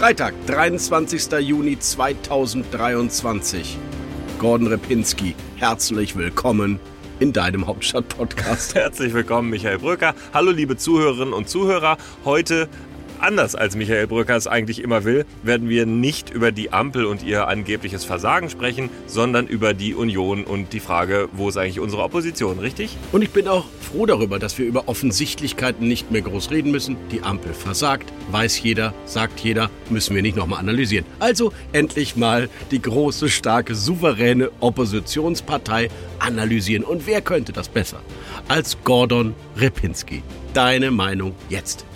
Freitag, 0.00 0.32
23. 0.46 1.30
Juni 1.40 1.78
2023. 1.78 3.76
Gordon 4.38 4.68
Repinski, 4.68 5.34
herzlich 5.56 6.16
willkommen 6.16 6.80
in 7.18 7.34
deinem 7.34 7.66
Hauptstadt-Podcast. 7.66 8.74
Herzlich 8.74 9.12
willkommen, 9.12 9.50
Michael 9.50 9.78
Brücker. 9.78 10.14
Hallo, 10.32 10.52
liebe 10.52 10.78
Zuhörerinnen 10.78 11.34
und 11.34 11.50
Zuhörer. 11.50 11.98
Heute 12.24 12.70
anders 13.22 13.54
als 13.54 13.76
Michael 13.76 14.06
Brücker 14.06 14.36
es 14.36 14.46
eigentlich 14.46 14.82
immer 14.82 15.04
will, 15.04 15.24
werden 15.42 15.68
wir 15.68 15.86
nicht 15.86 16.30
über 16.30 16.52
die 16.52 16.72
Ampel 16.72 17.04
und 17.04 17.22
ihr 17.22 17.48
angebliches 17.48 18.04
Versagen 18.04 18.50
sprechen, 18.50 18.90
sondern 19.06 19.46
über 19.46 19.74
die 19.74 19.94
Union 19.94 20.44
und 20.44 20.72
die 20.72 20.80
Frage, 20.80 21.28
wo 21.32 21.48
ist 21.48 21.56
eigentlich 21.56 21.80
unsere 21.80 22.02
Opposition, 22.02 22.58
richtig? 22.58 22.96
Und 23.12 23.22
ich 23.22 23.30
bin 23.30 23.48
auch 23.48 23.66
froh 23.80 24.06
darüber, 24.06 24.38
dass 24.38 24.58
wir 24.58 24.66
über 24.66 24.88
Offensichtlichkeiten 24.88 25.86
nicht 25.86 26.10
mehr 26.10 26.22
groß 26.22 26.50
reden 26.50 26.70
müssen. 26.70 26.96
Die 27.10 27.22
Ampel 27.22 27.54
versagt, 27.54 28.12
weiß 28.30 28.62
jeder, 28.62 28.94
sagt 29.04 29.40
jeder, 29.40 29.70
müssen 29.88 30.14
wir 30.14 30.22
nicht 30.22 30.36
nochmal 30.36 30.60
analysieren. 30.60 31.04
Also 31.18 31.52
endlich 31.72 32.16
mal 32.16 32.48
die 32.70 32.80
große, 32.82 33.28
starke, 33.28 33.74
souveräne 33.74 34.50
Oppositionspartei 34.60 35.90
analysieren. 36.18 36.84
Und 36.84 37.06
wer 37.06 37.20
könnte 37.20 37.52
das 37.52 37.68
besser 37.68 38.00
als 38.48 38.76
Gordon 38.84 39.34
Ripinski? 39.60 40.22
Deine 40.54 40.90
Meinung 40.90 41.34
jetzt. 41.48 41.86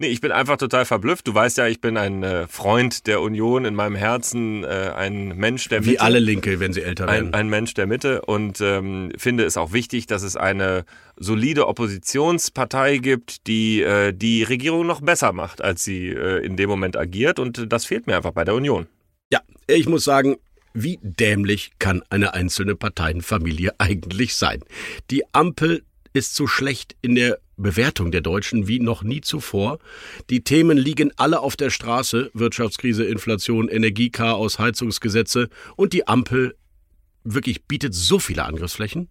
Nee, 0.00 0.08
ich 0.08 0.22
bin 0.22 0.32
einfach 0.32 0.56
total 0.56 0.86
verblüfft. 0.86 1.28
Du 1.28 1.34
weißt 1.34 1.58
ja, 1.58 1.66
ich 1.66 1.82
bin 1.82 1.98
ein 1.98 2.22
äh, 2.22 2.46
Freund 2.46 3.06
der 3.06 3.20
Union 3.20 3.66
in 3.66 3.74
meinem 3.74 3.96
Herzen, 3.96 4.64
äh, 4.64 4.92
ein 4.96 5.36
Mensch 5.36 5.68
der 5.68 5.80
Mitte. 5.80 5.92
Wie 5.92 5.98
alle 5.98 6.20
Linke, 6.20 6.58
wenn 6.58 6.72
sie 6.72 6.80
älter 6.80 7.06
werden. 7.06 7.34
Ein, 7.34 7.34
ein 7.34 7.48
Mensch 7.50 7.74
der 7.74 7.86
Mitte 7.86 8.22
und 8.22 8.62
ähm, 8.62 9.12
finde 9.18 9.44
es 9.44 9.58
auch 9.58 9.74
wichtig, 9.74 10.06
dass 10.06 10.22
es 10.22 10.36
eine 10.36 10.86
solide 11.16 11.68
Oppositionspartei 11.68 12.96
gibt, 12.96 13.46
die 13.46 13.82
äh, 13.82 14.14
die 14.14 14.42
Regierung 14.42 14.86
noch 14.86 15.02
besser 15.02 15.34
macht, 15.34 15.60
als 15.60 15.84
sie 15.84 16.08
äh, 16.08 16.42
in 16.46 16.56
dem 16.56 16.70
Moment 16.70 16.96
agiert. 16.96 17.38
Und 17.38 17.70
das 17.70 17.84
fehlt 17.84 18.06
mir 18.06 18.16
einfach 18.16 18.32
bei 18.32 18.44
der 18.44 18.54
Union. 18.54 18.86
Ja, 19.30 19.40
ich 19.66 19.86
muss 19.86 20.04
sagen, 20.04 20.36
wie 20.72 20.98
dämlich 21.02 21.72
kann 21.78 22.02
eine 22.08 22.32
einzelne 22.32 22.74
Parteienfamilie 22.74 23.74
eigentlich 23.78 24.34
sein? 24.34 24.60
Die 25.10 25.24
Ampel 25.34 25.82
ist 26.14 26.34
so 26.34 26.46
schlecht 26.46 26.96
in 27.02 27.16
der 27.16 27.38
Bewertung 27.60 28.10
der 28.10 28.20
Deutschen 28.20 28.68
wie 28.68 28.80
noch 28.80 29.02
nie 29.02 29.20
zuvor. 29.20 29.78
Die 30.30 30.42
Themen 30.42 30.78
liegen 30.78 31.12
alle 31.16 31.40
auf 31.40 31.56
der 31.56 31.70
Straße. 31.70 32.30
Wirtschaftskrise, 32.34 33.04
Inflation, 33.04 33.68
Energiechaos, 33.68 34.58
Heizungsgesetze 34.58 35.48
und 35.76 35.92
die 35.92 36.08
Ampel 36.08 36.56
wirklich 37.24 37.64
bietet 37.64 37.94
so 37.94 38.18
viele 38.18 38.44
Angriffsflächen. 38.44 39.08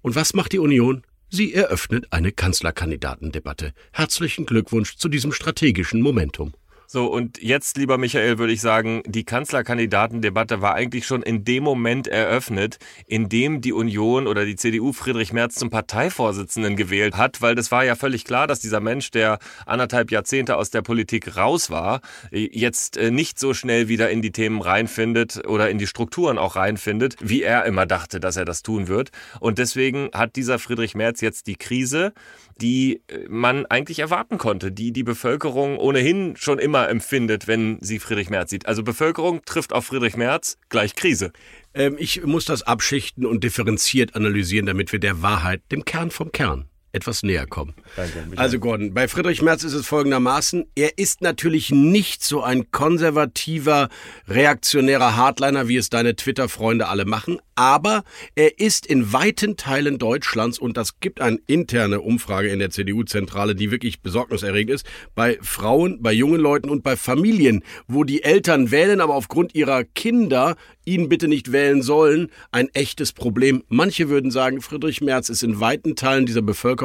Und 0.00 0.14
was 0.14 0.34
macht 0.34 0.52
die 0.52 0.58
Union? 0.58 1.02
Sie 1.28 1.54
eröffnet 1.54 2.08
eine 2.10 2.32
Kanzlerkandidatendebatte. 2.32 3.72
Herzlichen 3.92 4.44
Glückwunsch 4.44 4.96
zu 4.96 5.08
diesem 5.08 5.32
strategischen 5.32 6.02
Momentum. 6.02 6.52
So, 6.92 7.06
und 7.06 7.40
jetzt, 7.40 7.78
lieber 7.78 7.96
Michael, 7.96 8.36
würde 8.36 8.52
ich 8.52 8.60
sagen, 8.60 9.02
die 9.06 9.24
Kanzlerkandidatendebatte 9.24 10.60
war 10.60 10.74
eigentlich 10.74 11.06
schon 11.06 11.22
in 11.22 11.42
dem 11.42 11.64
Moment 11.64 12.06
eröffnet, 12.06 12.76
in 13.06 13.30
dem 13.30 13.62
die 13.62 13.72
Union 13.72 14.26
oder 14.26 14.44
die 14.44 14.56
CDU 14.56 14.92
Friedrich 14.92 15.32
Merz 15.32 15.54
zum 15.54 15.70
Parteivorsitzenden 15.70 16.76
gewählt 16.76 17.16
hat, 17.16 17.40
weil 17.40 17.54
das 17.54 17.70
war 17.70 17.82
ja 17.82 17.96
völlig 17.96 18.26
klar, 18.26 18.46
dass 18.46 18.60
dieser 18.60 18.80
Mensch, 18.80 19.10
der 19.10 19.38
anderthalb 19.64 20.10
Jahrzehnte 20.10 20.58
aus 20.58 20.68
der 20.68 20.82
Politik 20.82 21.34
raus 21.34 21.70
war, 21.70 22.02
jetzt 22.30 22.98
äh, 22.98 23.10
nicht 23.10 23.38
so 23.38 23.54
schnell 23.54 23.88
wieder 23.88 24.10
in 24.10 24.20
die 24.20 24.30
Themen 24.30 24.60
reinfindet 24.60 25.48
oder 25.48 25.70
in 25.70 25.78
die 25.78 25.86
Strukturen 25.86 26.36
auch 26.36 26.56
reinfindet, 26.56 27.16
wie 27.20 27.42
er 27.42 27.64
immer 27.64 27.86
dachte, 27.86 28.20
dass 28.20 28.36
er 28.36 28.44
das 28.44 28.62
tun 28.62 28.88
wird. 28.88 29.12
Und 29.40 29.56
deswegen 29.56 30.10
hat 30.12 30.36
dieser 30.36 30.58
Friedrich 30.58 30.94
Merz 30.94 31.22
jetzt 31.22 31.46
die 31.46 31.56
Krise, 31.56 32.12
die 32.60 33.02
äh, 33.08 33.26
man 33.28 33.66
eigentlich 33.66 33.98
erwarten 33.98 34.38
konnte, 34.38 34.72
die 34.72 34.92
die 34.92 35.02
Bevölkerung 35.02 35.78
ohnehin 35.78 36.36
schon 36.36 36.58
immer 36.58 36.88
empfindet, 36.88 37.46
wenn 37.46 37.78
sie 37.80 37.98
Friedrich 37.98 38.30
Merz 38.30 38.50
sieht. 38.50 38.66
Also 38.66 38.82
Bevölkerung 38.82 39.44
trifft 39.44 39.72
auf 39.72 39.86
Friedrich 39.86 40.16
Merz 40.16 40.58
gleich 40.68 40.94
Krise. 40.94 41.32
Ähm, 41.74 41.96
ich 41.98 42.24
muss 42.24 42.44
das 42.44 42.62
abschichten 42.62 43.26
und 43.26 43.44
differenziert 43.44 44.14
analysieren, 44.14 44.66
damit 44.66 44.92
wir 44.92 44.98
der 44.98 45.22
Wahrheit, 45.22 45.62
dem 45.70 45.84
Kern 45.84 46.10
vom 46.10 46.32
Kern, 46.32 46.66
etwas 46.92 47.22
näher 47.22 47.46
kommen. 47.46 47.74
Danke, 47.96 48.24
also 48.36 48.58
Gordon, 48.58 48.92
bei 48.92 49.08
Friedrich 49.08 49.40
Merz 49.40 49.64
ist 49.64 49.72
es 49.72 49.86
folgendermaßen, 49.86 50.66
er 50.74 50.98
ist 50.98 51.22
natürlich 51.22 51.70
nicht 51.70 52.22
so 52.22 52.42
ein 52.42 52.70
konservativer, 52.70 53.88
reaktionärer 54.28 55.16
Hardliner, 55.16 55.68
wie 55.68 55.76
es 55.76 55.88
deine 55.88 56.14
Twitter-Freunde 56.14 56.88
alle 56.88 57.06
machen, 57.06 57.38
aber 57.54 58.04
er 58.34 58.58
ist 58.58 58.86
in 58.86 59.12
weiten 59.12 59.56
Teilen 59.56 59.98
Deutschlands, 59.98 60.58
und 60.58 60.76
das 60.76 61.00
gibt 61.00 61.20
eine 61.20 61.38
interne 61.46 62.02
Umfrage 62.02 62.48
in 62.48 62.58
der 62.58 62.70
CDU-Zentrale, 62.70 63.54
die 63.54 63.70
wirklich 63.70 64.00
besorgniserregend 64.00 64.74
ist, 64.74 64.86
bei 65.14 65.38
Frauen, 65.40 66.02
bei 66.02 66.12
jungen 66.12 66.40
Leuten 66.40 66.68
und 66.68 66.82
bei 66.82 66.96
Familien, 66.96 67.62
wo 67.88 68.04
die 68.04 68.22
Eltern 68.22 68.70
wählen, 68.70 69.00
aber 69.00 69.14
aufgrund 69.14 69.54
ihrer 69.54 69.84
Kinder 69.84 70.56
ihn 70.84 71.08
bitte 71.08 71.28
nicht 71.28 71.52
wählen 71.52 71.80
sollen, 71.80 72.28
ein 72.50 72.68
echtes 72.74 73.12
Problem. 73.12 73.62
Manche 73.68 74.08
würden 74.08 74.30
sagen, 74.30 74.60
Friedrich 74.60 75.00
Merz 75.00 75.28
ist 75.28 75.42
in 75.42 75.60
weiten 75.60 75.94
Teilen 75.94 76.26
dieser 76.26 76.42
Bevölkerung 76.42 76.81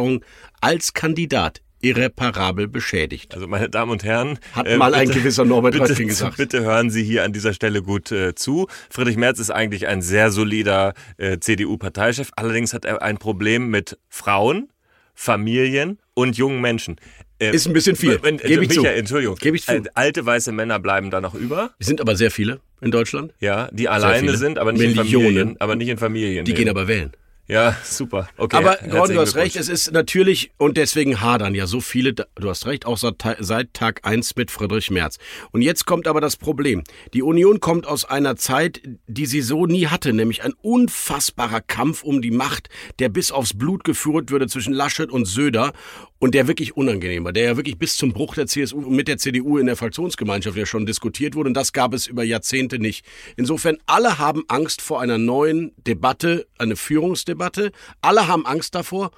als 0.62 0.94
Kandidat 0.94 1.62
irreparabel 1.82 2.68
beschädigt. 2.68 3.36
Also 3.36 3.48
meine 3.48 3.70
Damen 3.70 3.92
und 3.92 4.04
Herren, 4.04 4.40
hat 4.54 4.68
äh, 4.68 4.78
mal 4.78 4.92
bitte, 4.92 5.02
ein 5.02 5.10
gewisser 5.10 5.46
Norbert 5.46 5.74
bitte, 5.74 5.90
Röttgen 5.90 6.08
gesagt. 6.08 6.38
Bitte 6.38 6.62
hören 6.62 6.90
Sie 6.90 7.04
hier 7.04 7.24
an 7.24 7.34
dieser 7.34 7.54
Stelle 7.54 7.82
gut 7.82 8.12
äh, 8.12 8.36
zu. 8.36 8.68
Friedrich 8.90 9.18
Merz 9.18 9.40
ist 9.40 9.52
eigentlich 9.52 9.88
ein 9.88 10.02
sehr 10.02 10.32
solider 10.32 10.94
äh, 11.18 11.40
CDU-Parteichef. 11.40 12.32
Allerdings 12.36 12.74
hat 12.74 12.86
er 12.86 13.02
ein 13.02 13.18
Problem 13.18 13.70
mit 13.70 13.98
Frauen, 14.10 14.70
Familien 15.14 16.00
und 16.14 16.38
jungen 16.38 16.62
Menschen. 16.62 16.98
Äh, 17.40 17.56
ist 17.56 17.68
ein 17.68 17.74
bisschen 17.74 17.96
viel. 17.96 18.18
Gebe 18.18 18.64
ich 18.64 18.70
Michael, 18.70 18.74
zu. 18.74 18.88
Entschuldigung. 18.88 19.36
Gebe 19.36 19.58
ich 19.58 19.66
zu. 19.66 19.76
Äh, 19.76 19.84
alte 19.94 20.26
weiße 20.26 20.52
Männer 20.52 20.80
bleiben 20.80 21.12
da 21.12 21.22
noch 21.22 21.36
über. 21.36 21.72
Es 21.78 21.86
sind 21.86 22.02
aber 22.02 22.16
sehr 22.16 22.32
viele 22.32 22.60
in 22.82 22.90
Deutschland. 22.90 23.34
Ja, 23.40 23.70
die 23.72 23.88
alleine 23.88 24.36
sind, 24.38 24.58
aber 24.58 24.72
nicht 24.72 24.96
Millionen. 24.96 25.06
in 25.06 25.12
Familien. 25.12 25.56
Aber 25.60 25.76
nicht 25.76 25.90
in 25.90 25.98
Familien. 25.98 26.46
Die 26.46 26.54
gehen 26.56 26.70
aber 26.70 26.88
wählen. 26.88 27.12
Ja, 27.48 27.78
super. 27.84 28.28
Okay. 28.36 28.58
Aber 28.58 28.78
Gordon, 28.90 29.16
du 29.16 29.22
hast 29.22 29.36
recht, 29.36 29.56
es 29.56 29.70
ist 29.70 29.94
natürlich, 29.94 30.52
und 30.58 30.76
deswegen 30.76 31.22
hadern 31.22 31.56
ja 31.56 31.66
so 31.66 31.80
viele, 31.80 32.14
du 32.14 32.28
hast 32.44 32.66
recht, 32.66 32.86
auch 32.86 32.98
seit 32.98 33.74
Tag 33.74 34.02
eins 34.04 34.36
mit 34.36 34.52
Friedrich 34.52 34.92
Merz. 34.92 35.18
Und 35.52 35.62
jetzt 35.62 35.86
kommt 35.86 36.08
aber 36.08 36.20
das 36.20 36.36
Problem. 36.36 36.84
Die 37.14 37.22
Union 37.22 37.62
kommt 37.62 37.88
aus 37.88 38.04
einer 38.04 38.36
Zeit, 38.36 38.82
die 39.08 39.26
sie 39.26 39.42
so 39.42 39.66
nie 39.66 39.88
hatte, 39.88 40.12
nämlich 40.12 40.44
ein 40.44 40.54
unfassbarer 40.62 41.62
Kampf 41.62 42.04
um 42.04 42.22
die 42.22 42.32
Macht, 42.32 42.68
der 43.00 43.08
bis 43.08 43.32
aufs 43.32 43.58
Blut 43.58 43.86
geführt 43.86 44.30
würde 44.30 44.48
zwischen 44.48 44.74
Laschet 44.74 45.10
und 45.10 45.26
Söder 45.26 45.72
und 46.20 46.34
der 46.34 46.48
wirklich 46.48 46.76
unangenehm 46.76 47.24
war, 47.24 47.34
der 47.34 47.44
ja 47.44 47.58
wirklich 47.58 47.78
bis 47.78 47.96
zum 47.98 48.14
Bruch 48.14 48.36
der 48.36 48.48
CSU 48.48 48.80
und 48.80 48.96
mit 48.96 49.08
der 49.08 49.18
CDU 49.18 49.58
in 49.58 49.66
der 49.66 49.76
Fraktionsgemeinschaft 49.76 50.58
ja 50.58 50.66
schon 50.66 50.86
diskutiert 50.86 51.36
wurde 51.36 51.50
und 51.50 51.54
das 51.54 51.74
gab 51.74 51.94
es 51.94 52.08
über 52.08 52.24
Jahrzehnte 52.24 52.80
nicht. 52.80 53.06
Insofern 53.36 53.78
alle 53.86 54.18
haben 54.18 54.44
Angst 54.48 54.82
vor 54.82 55.02
einer 55.02 55.18
neuen 55.18 55.74
Debatte, 55.78 56.48
eine 56.58 56.76
Führungsdebatte, 56.76 57.72
alle 58.02 58.28
haben 58.28 58.46
Angst 58.46 58.76
davor 58.76 59.12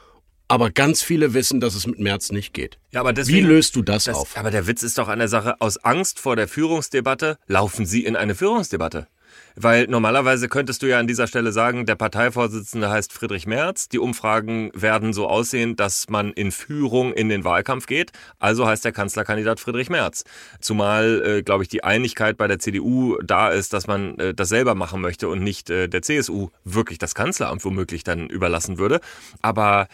aber 0.52 0.72
ganz 0.72 1.04
viele 1.04 1.34
wissen, 1.36 1.62
dass 1.62 1.76
es 1.76 1.86
mit 1.86 2.00
März 2.00 2.32
nicht 2.32 2.54
geht. 2.54 2.80
Ja, 2.92 3.02
aber 3.02 3.14
deswegen, 3.14 3.48
Wie 3.48 3.54
löst 3.54 3.76
du 3.76 3.84
das, 3.84 4.06
das 4.06 4.16
auf? 4.16 4.36
Aber 4.36 4.50
der 4.50 4.66
Witz 4.66 4.81
ist 4.81 4.98
doch 4.98 5.08
an 5.08 5.20
der 5.20 5.28
Sache, 5.28 5.62
aus 5.62 5.78
Angst 5.78 6.19
vor 6.19 6.36
der 6.36 6.48
Führungsdebatte 6.48 7.38
laufen 7.45 7.86
Sie 7.86 8.04
in 8.04 8.16
eine 8.16 8.34
Führungsdebatte. 8.34 9.07
Weil 9.56 9.88
normalerweise 9.88 10.48
könntest 10.48 10.81
du 10.81 10.88
ja 10.88 11.00
an 11.00 11.08
dieser 11.08 11.28
Stelle 11.28 11.52
sagen, 11.52 11.86
der 11.86 11.96
Parteivorsitzende 11.96 12.90
heißt 12.90 13.12
Friedrich 13.12 13.46
Merz. 13.46 13.90
Die 13.90 14.00
Umfragen 14.00 14.72
werden 14.74 15.14
so 15.14 15.28
aussehen, 15.28 15.76
dass 15.76 16.10
man 16.10 16.31
in 16.31 16.52
Führung 16.52 17.14
in 17.14 17.30
den 17.30 17.44
Wahlkampf 17.44 17.86
geht. 17.86 18.12
Also 18.40 18.68
heißt 18.68 18.86
der 18.86 18.92
Kanzlerkandidat 18.92 19.60
Friedrich 19.60 19.90
Merz. 19.90 20.24
Zumal, 20.62 21.22
äh, 21.26 21.44
glaube 21.44 21.64
ich, 21.64 21.70
die 21.70 21.84
Einigkeit 21.84 22.38
bei 22.38 22.48
der 22.48 22.60
CDU 22.60 23.18
da 23.24 23.50
ist, 23.50 23.74
dass 23.74 23.88
man 23.88 24.18
äh, 24.20 24.34
das 24.34 24.50
selber 24.50 24.76
machen 24.76 25.02
möchte 25.02 25.28
und 25.28 25.44
nicht 25.44 25.70
äh, 25.70 25.88
der 25.88 26.02
CSU 26.02 26.50
wirklich 26.64 26.98
das 26.98 27.16
Kanzleramt 27.16 27.66
womöglich 27.66 28.04
dann 28.04 28.30
überlassen 28.30 28.78
würde. 28.78 29.02
Aber 29.42 29.88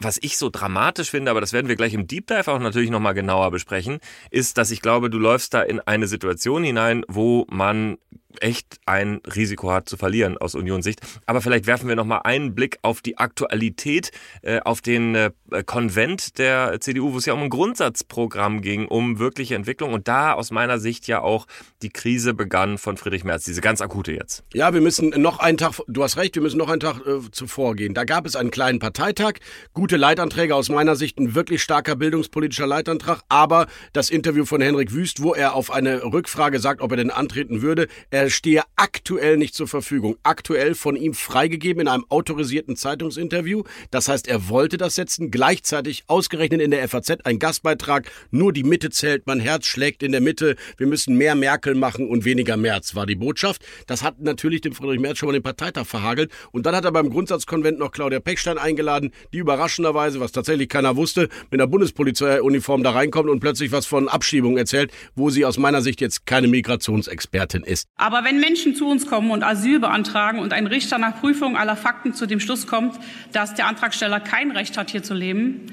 was 0.00 0.18
ich 0.22 0.38
so 0.38 0.50
dramatisch 0.50 1.10
finde, 1.10 1.30
aber 1.30 1.40
das 1.40 1.52
werden 1.52 1.68
wir 1.68 1.76
gleich 1.76 1.94
im 1.94 2.06
Deep 2.06 2.26
Dive 2.26 2.50
auch 2.50 2.58
natürlich 2.58 2.90
nochmal 2.90 3.14
genauer 3.14 3.50
besprechen, 3.50 3.98
ist, 4.30 4.58
dass 4.58 4.70
ich 4.70 4.80
glaube, 4.80 5.10
du 5.10 5.18
läufst 5.18 5.54
da 5.54 5.62
in 5.62 5.80
eine 5.80 6.06
Situation 6.06 6.64
hinein, 6.64 7.04
wo 7.08 7.46
man 7.50 7.98
echt 8.42 8.78
ein 8.86 9.20
Risiko 9.34 9.70
hat 9.70 9.88
zu 9.88 9.96
verlieren 9.96 10.38
aus 10.38 10.54
Unionssicht. 10.54 11.00
Aber 11.26 11.40
vielleicht 11.40 11.66
werfen 11.66 11.88
wir 11.88 11.96
noch 11.96 12.04
mal 12.04 12.18
einen 12.18 12.54
Blick 12.54 12.78
auf 12.82 13.00
die 13.00 13.18
Aktualität, 13.18 14.10
äh, 14.42 14.60
auf 14.60 14.80
den 14.80 15.14
äh, 15.14 15.30
Konvent 15.66 16.38
der 16.38 16.80
CDU, 16.80 17.12
wo 17.12 17.18
es 17.18 17.26
ja 17.26 17.32
um 17.32 17.42
ein 17.42 17.50
Grundsatzprogramm 17.50 18.60
ging, 18.60 18.86
um 18.86 19.18
wirkliche 19.18 19.54
Entwicklung 19.54 19.92
und 19.92 20.08
da 20.08 20.32
aus 20.32 20.50
meiner 20.50 20.78
Sicht 20.78 21.06
ja 21.06 21.20
auch 21.20 21.46
die 21.82 21.90
Krise 21.90 22.34
begann 22.34 22.78
von 22.78 22.96
Friedrich 22.96 23.24
Merz, 23.24 23.44
diese 23.44 23.60
ganz 23.60 23.80
akute 23.80 24.12
jetzt. 24.12 24.44
Ja, 24.52 24.74
wir 24.74 24.80
müssen 24.80 25.10
noch 25.10 25.38
einen 25.38 25.58
Tag, 25.58 25.80
du 25.86 26.02
hast 26.02 26.16
recht, 26.16 26.34
wir 26.34 26.42
müssen 26.42 26.58
noch 26.58 26.68
einen 26.68 26.80
Tag 26.80 27.00
äh, 27.06 27.30
zuvor 27.30 27.76
gehen. 27.76 27.94
Da 27.94 28.04
gab 28.04 28.26
es 28.26 28.36
einen 28.36 28.50
kleinen 28.50 28.78
Parteitag, 28.78 29.34
gute 29.72 29.96
Leitanträge 29.96 30.54
aus 30.54 30.68
meiner 30.68 30.96
Sicht, 30.96 31.18
ein 31.18 31.34
wirklich 31.34 31.62
starker 31.62 31.96
bildungspolitischer 31.96 32.66
Leitantrag, 32.66 33.22
aber 33.28 33.66
das 33.92 34.10
Interview 34.10 34.44
von 34.44 34.60
Henrik 34.60 34.92
Wüst, 34.92 35.22
wo 35.22 35.34
er 35.34 35.54
auf 35.54 35.70
eine 35.70 36.02
Rückfrage 36.04 36.58
sagt, 36.58 36.80
ob 36.80 36.90
er 36.90 36.96
denn 36.96 37.10
antreten 37.10 37.62
würde, 37.62 37.88
er 38.10 38.23
stehe 38.30 38.62
aktuell 38.76 39.36
nicht 39.36 39.54
zur 39.54 39.68
Verfügung. 39.68 40.16
Aktuell 40.22 40.74
von 40.74 40.96
ihm 40.96 41.14
freigegeben 41.14 41.82
in 41.82 41.88
einem 41.88 42.04
autorisierten 42.08 42.76
Zeitungsinterview. 42.76 43.64
Das 43.90 44.08
heißt, 44.08 44.28
er 44.28 44.48
wollte 44.48 44.76
das 44.76 44.94
setzen. 44.94 45.30
Gleichzeitig 45.30 46.04
ausgerechnet 46.06 46.60
in 46.60 46.70
der 46.70 46.88
FAZ 46.88 47.24
ein 47.24 47.38
Gastbeitrag. 47.38 48.10
Nur 48.30 48.52
die 48.52 48.64
Mitte 48.64 48.90
zählt. 48.90 49.26
Mein 49.26 49.40
Herz 49.40 49.66
schlägt 49.66 50.02
in 50.02 50.12
der 50.12 50.20
Mitte. 50.20 50.56
Wir 50.76 50.86
müssen 50.86 51.16
mehr 51.16 51.34
Merkel 51.34 51.74
machen 51.74 52.08
und 52.08 52.24
weniger 52.24 52.56
Merz, 52.56 52.94
war 52.94 53.06
die 53.06 53.16
Botschaft. 53.16 53.64
Das 53.86 54.02
hat 54.02 54.20
natürlich 54.20 54.60
dem 54.60 54.74
Friedrich 54.74 55.00
Merz 55.00 55.18
schon 55.18 55.28
mal 55.28 55.32
den 55.32 55.42
Parteitag 55.42 55.86
verhagelt. 55.86 56.30
Und 56.52 56.66
dann 56.66 56.74
hat 56.74 56.84
er 56.84 56.92
beim 56.92 57.10
Grundsatzkonvent 57.10 57.78
noch 57.78 57.92
Claudia 57.92 58.20
Pechstein 58.20 58.58
eingeladen, 58.58 59.12
die 59.32 59.38
überraschenderweise, 59.38 60.20
was 60.20 60.32
tatsächlich 60.32 60.68
keiner 60.68 60.96
wusste, 60.96 61.28
mit 61.50 61.60
einer 61.60 61.66
Bundespolizeiuniform 61.66 62.82
da 62.82 62.90
reinkommt 62.90 63.28
und 63.28 63.40
plötzlich 63.40 63.72
was 63.72 63.86
von 63.86 64.08
Abschiebung 64.08 64.56
erzählt, 64.56 64.92
wo 65.14 65.30
sie 65.30 65.44
aus 65.44 65.58
meiner 65.58 65.82
Sicht 65.82 66.00
jetzt 66.00 66.26
keine 66.26 66.48
Migrationsexpertin 66.48 67.62
ist. 67.62 67.88
Aber 67.96 68.13
wenn 68.22 68.38
Menschen 68.38 68.76
zu 68.76 68.86
uns 68.86 69.06
kommen 69.06 69.30
und 69.30 69.42
Asyl 69.42 69.80
beantragen 69.80 70.38
und 70.38 70.52
ein 70.52 70.68
Richter 70.68 70.98
nach 70.98 71.18
Prüfung 71.20 71.56
aller 71.56 71.74
Fakten 71.74 72.14
zu 72.14 72.26
dem 72.26 72.38
Schluss 72.38 72.66
kommt, 72.66 73.00
dass 73.32 73.54
der 73.54 73.66
Antragsteller 73.66 74.20
kein 74.20 74.52
Recht 74.52 74.76
hat, 74.76 74.90
hier 74.90 75.02
zu 75.02 75.14
leben, 75.14 75.66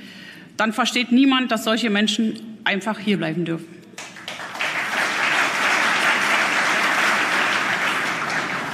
dann 0.57 0.73
versteht 0.73 1.11
niemand, 1.11 1.51
dass 1.51 1.65
solche 1.65 1.89
Menschen 1.89 2.57
einfach 2.63 2.97
hierbleiben 2.97 3.45
dürfen. 3.45 3.67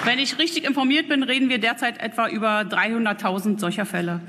Wenn 0.06 0.20
ich 0.20 0.40
richtig 0.40 0.64
informiert 0.64 1.10
bin, 1.10 1.22
reden 1.24 1.50
wir 1.50 1.58
derzeit 1.58 2.00
etwa 2.00 2.30
über 2.30 2.62
300.000 2.62 3.60
solcher 3.60 3.86
Fälle. 3.86 4.22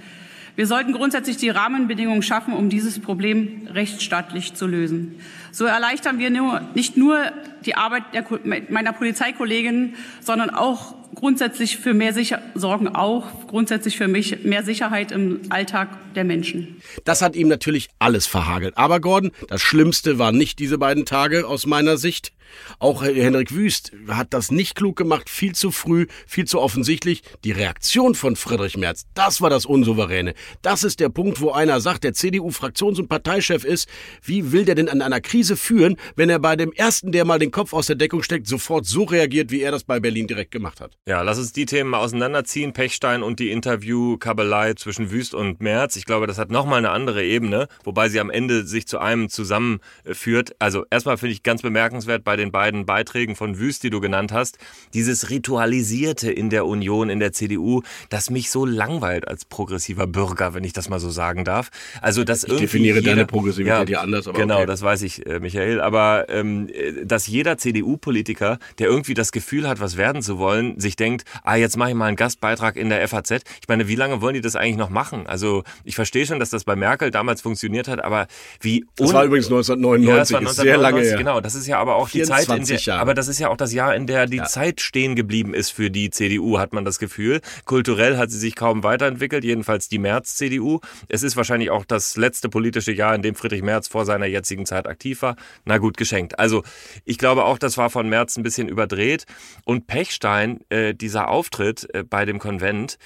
Wir 0.59 0.67
sollten 0.67 0.93
grundsätzlich 0.93 1.37
die 1.37 1.51
Rahmenbedingungen 1.51 2.21
schaffen, 2.21 2.53
um 2.53 2.69
dieses 2.69 2.99
Problem 2.99 3.69
rechtsstaatlich 3.73 4.55
zu 4.55 4.67
lösen. 4.67 5.21
So 5.53 5.67
erleichtern 5.67 6.19
wir 6.19 6.31
nur, 6.31 6.63
nicht 6.75 6.97
nur 6.97 7.31
die 7.65 7.77
Arbeit 7.77 8.03
der, 8.13 8.25
meiner 8.69 8.93
Polizeikolleginnen, 8.93 9.95
sondern 10.21 10.51
auch 10.51 10.97
grundsätzlich 11.19 11.77
für 11.77 11.95
mehr 11.95 12.13
Sicher 12.13 12.41
sorgen 12.55 12.89
auch 12.89 13.25
grundsätzlich 13.49 13.97
für 13.97 14.09
mich 14.09 14.45
mehr 14.45 14.63
Sicherheit 14.63 15.11
im 15.11 15.41
Alltag 15.49 16.15
der 16.15 16.25
Menschen. 16.25 16.81
Das 17.05 17.23
hat 17.23 17.35
ihm 17.35 17.49
natürlich 17.49 17.89
alles 17.99 18.27
verhagelt. 18.27 18.79
Aber 18.79 19.01
Gordon, 19.01 19.33
das 19.49 19.61
Schlimmste 19.61 20.19
waren 20.19 20.37
nicht 20.37 20.59
diese 20.59 20.79
beiden 20.79 21.07
Tage 21.07 21.47
aus 21.47 21.67
meiner 21.67 21.97
Sicht. 21.97 22.33
Auch 22.79 23.03
Henrik 23.03 23.53
Wüst 23.53 23.93
hat 24.09 24.33
das 24.33 24.51
nicht 24.51 24.75
klug 24.75 24.97
gemacht, 24.97 25.29
viel 25.29 25.55
zu 25.55 25.71
früh, 25.71 26.07
viel 26.27 26.47
zu 26.47 26.61
offensichtlich. 26.61 27.23
Die 27.45 27.53
Reaktion 27.53 28.15
von 28.15 28.37
Friedrich 28.37 28.77
Merz, 28.77 29.05
das 29.15 29.41
war 29.41 29.51
das 29.51 29.67
Unsouveräne. 29.67 30.35
Das 30.63 30.85
ist 30.85 31.01
der 31.01 31.09
Punkt, 31.09 31.41
wo 31.41 31.51
einer 31.51 31.81
sagt, 31.81 32.05
der 32.05 32.15
CDU-Fraktions- 32.15 32.99
und 32.99 33.09
Parteichef 33.09 33.65
ist, 33.65 33.89
wie 34.23 34.53
will 34.53 34.65
der 34.65 34.75
denn 34.75 34.89
an 34.89 35.03
einer 35.03 35.21
Krise 35.21 35.57
führen, 35.57 35.97
wenn 36.17 36.31
er 36.31 36.39
bei 36.39 36.57
dem 36.57 36.73
Ersten, 36.73 37.13
der 37.13 37.25
mal 37.25 37.39
den 37.39 37.51
Kopf 37.51 37.73
aus 37.73 37.87
der 37.87 37.97
Deckung 37.97 38.23
steckt, 38.23 38.47
sofort 38.47 38.87
so 38.87 39.05
reagiert, 39.05 39.51
wie 39.51 39.61
er 39.61 39.73
das 39.73 39.85
bei 39.85 40.01
Berlin 40.01 40.27
direkt 40.27 40.51
gemacht 40.51 40.81
hat? 40.81 40.97
Ja, 41.09 41.23
lass 41.23 41.39
uns 41.39 41.55
die 41.55 41.65
Themen 41.65 41.89
mal 41.89 42.01
auseinanderziehen. 42.01 42.75
Pechstein 42.75 43.23
und 43.23 43.39
die 43.39 43.51
Interview-Kabelei 43.51 44.75
zwischen 44.75 45.11
Wüst 45.11 45.33
und 45.33 45.59
Merz. 45.63 45.97
Ich 45.97 46.05
glaube, 46.05 46.27
das 46.27 46.37
hat 46.37 46.51
nochmal 46.51 46.81
eine 46.81 46.91
andere 46.91 47.25
Ebene, 47.25 47.69
wobei 47.83 48.11
sie 48.11 48.21
am 48.21 48.29
Ende 48.29 48.67
sich 48.67 48.87
zu 48.87 48.99
einem 48.99 49.31
zusammenführt. 49.31 50.55
Also 50.59 50.85
erstmal 50.91 51.17
finde 51.17 51.33
ich 51.33 51.43
ganz 51.43 51.63
bemerkenswert 51.63 52.25
bei 52.25 52.37
den 52.37 52.53
beiden 52.53 52.85
Beiträgen 52.85 53.37
von 53.37 53.59
Wüst, 53.59 53.85
die 53.85 53.89
du 53.89 54.01
genannt 54.01 54.33
hast, 54.33 54.59
dieses 54.93 55.31
Ritualisierte 55.31 56.31
in 56.31 56.51
der 56.51 56.67
Union, 56.67 57.09
in 57.09 57.21
der 57.21 57.33
CDU, 57.33 57.81
das 58.11 58.29
mich 58.29 58.51
so 58.51 58.67
langweilt 58.67 59.27
als 59.27 59.47
progressiver 59.47 60.07
Bürger, 60.07 60.53
wenn 60.53 60.65
ich 60.65 60.75
das 60.75 60.91
mal 60.91 61.01
so 61.01 61.09
sagen 61.09 61.47
darf. 61.47 61.71
Also 62.03 62.23
das 62.23 62.45
ich 62.45 62.55
definiere 62.55 62.99
jeder, 62.99 63.13
deine 63.13 63.25
Progressivität 63.25 63.89
ja, 63.89 64.03
anders, 64.03 64.29
aber 64.29 64.39
genau, 64.39 64.57
okay. 64.57 64.67
das 64.67 64.83
weiß 64.83 65.01
ich, 65.01 65.25
äh, 65.25 65.41
Michael. 65.41 65.81
Aber 65.81 66.27
ähm, 66.29 66.69
dass 67.03 67.27
jeder 67.27 67.57
CDU-Politiker, 67.57 68.59
der 68.79 68.89
irgendwie 68.89 69.15
das 69.15 69.33
Gefühl 69.33 69.67
hat, 69.67 69.81
was 69.81 69.97
werden 69.97 70.21
zu 70.21 70.37
wollen, 70.37 70.79
sich 70.79 70.98
denkt, 71.01 71.25
ah, 71.45 71.57
jetzt 71.57 71.77
mache 71.77 71.91
ich 71.91 71.95
mal 71.95 72.07
einen 72.07 72.17
Gastbeitrag 72.17 72.77
in 72.77 72.89
der 72.89 73.07
FAZ. 73.07 73.31
Ich 73.31 73.69
meine, 73.69 73.89
wie 73.89 73.95
lange 73.95 74.21
wollen 74.21 74.35
die 74.35 74.41
das 74.41 74.57
eigentlich 74.57 74.77
noch 74.77 74.91
machen? 74.91 75.27
Also 75.27 75.65
ich 75.85 75.95
verstehe 75.95 76.27
schon, 76.27 76.39
dass 76.39 76.51
das 76.51 76.65
bei 76.65 76.77
Merkel 76.77 77.11
damals 77.11 77.41
funktioniert 77.41 77.89
hat, 77.89 78.03
aber 78.03 78.27
wie 78.61 78.85
Das 78.97 79.13
war 79.13 79.25
übrigens 79.25 79.47
1999, 79.47 80.09
ja, 80.09 80.17
das 80.17 80.33
war 80.33 80.41
1999 80.41 80.63
sehr 80.63 80.79
lange 80.79 81.01
her. 81.03 81.19
Genau, 81.19 81.41
das 81.41 81.55
ist 81.55 81.67
ja 81.67 81.79
aber 81.79 81.97
auch 81.97 82.09
die 82.09 82.23
Zeit, 82.23 82.49
in 82.49 82.65
der, 82.65 82.77
Jahre. 82.79 83.01
aber 83.01 83.15
das 83.15 83.29
ist 83.29 83.39
ja 83.39 83.49
auch 83.49 83.57
das 83.57 83.73
Jahr, 83.73 83.95
in 83.95 84.07
der 84.07 84.27
die 84.27 84.39
ja. 84.39 84.45
Zeit 84.45 84.81
stehen 84.81 85.17
geblieben 85.17 85.55
ist 85.55 85.71
für 85.71 85.91
die 85.91 86.11
CDU, 86.11 86.59
hat 86.59 86.73
man 86.73 86.85
das 86.85 86.99
Gefühl. 86.99 87.41
Kulturell 87.65 88.17
hat 88.17 88.31
sie 88.31 88.39
sich 88.39 88.57
kaum 88.57 88.83
weiterentwickelt, 88.83 89.45
jedenfalls 89.45 89.89
die 89.89 89.99
März-CDU. 89.99 90.81
Es 91.09 91.23
ist 91.23 91.37
wahrscheinlich 91.37 91.71
auch 91.71 91.85
das 91.85 92.17
letzte 92.17 92.49
politische 92.49 92.93
Jahr, 92.93 93.15
in 93.15 93.23
dem 93.23 93.35
Friedrich 93.35 93.63
Merz 93.63 93.89
vor 93.89 94.05
seiner 94.05 94.27
jetzigen 94.27 94.67
Zeit 94.67 94.87
aktiv 94.87 95.23
war. 95.23 95.37
Na 95.65 95.79
gut, 95.79 95.97
geschenkt. 95.97 96.39
Also 96.39 96.63
ich 97.05 97.19
glaube 97.19 97.45
auch, 97.45 97.59
das 97.59 97.77
war 97.77 97.91
von 97.91 98.09
Merz 98.09 98.37
ein 98.37 98.43
bisschen 98.43 98.69
überdreht. 98.69 99.25
Und 99.65 99.87
Pechstein, 99.87 100.61
äh, 100.71 100.78
dieser 100.95 101.29
Auftritt 101.29 101.89
äh, 101.95 102.05
bei 102.05 102.25
dem 102.25 102.39
Konvent, 102.39 102.99